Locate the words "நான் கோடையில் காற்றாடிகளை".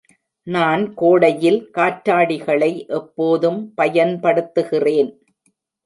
0.47-2.71